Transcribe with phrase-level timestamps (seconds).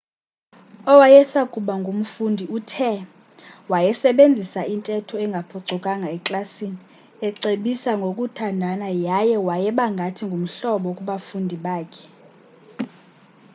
[0.91, 2.93] owayesakuba ngumfundi uthe
[3.71, 6.79] wayesebenzisa intetho engaphucukanga eklasini
[7.27, 12.05] ecebisa ngokuthandana yaye wayeba ngathi ngumhlobo kubafundi bakhe